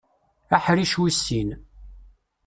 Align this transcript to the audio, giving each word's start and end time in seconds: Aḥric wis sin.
Aḥric 0.55 0.93
wis 1.01 1.17
sin. 1.25 1.49